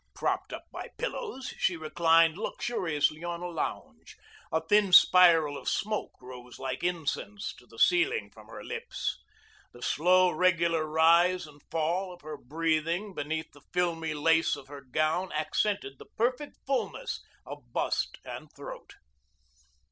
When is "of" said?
5.55-5.69, 12.11-12.21, 14.55-14.69, 17.45-17.71